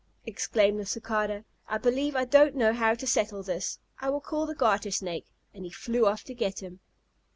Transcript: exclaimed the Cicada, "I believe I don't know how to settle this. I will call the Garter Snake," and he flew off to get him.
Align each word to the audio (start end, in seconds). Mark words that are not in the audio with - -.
exclaimed 0.25 0.79
the 0.79 0.85
Cicada, 0.87 1.45
"I 1.67 1.77
believe 1.77 2.15
I 2.15 2.25
don't 2.25 2.55
know 2.55 2.73
how 2.73 2.95
to 2.95 3.05
settle 3.05 3.43
this. 3.43 3.77
I 3.99 4.09
will 4.09 4.19
call 4.19 4.47
the 4.47 4.55
Garter 4.55 4.89
Snake," 4.89 5.27
and 5.53 5.63
he 5.63 5.69
flew 5.69 6.07
off 6.07 6.23
to 6.23 6.33
get 6.33 6.63
him. 6.63 6.79